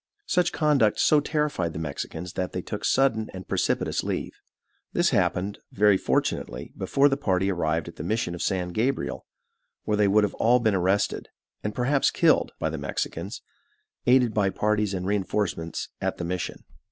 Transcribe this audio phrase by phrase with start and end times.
[0.25, 4.31] Such conduct so terrified the Mexicans that they took sudden and precipitous leave.
[4.93, 9.27] This happened, very fortunately, before the party arrived at the mission of San Gabriel,
[9.83, 11.29] where they would all have been arrested,
[11.63, 13.43] and perhaps killed, by the Mexicans,
[14.07, 16.63] aided by parties and reinforcements at the mission.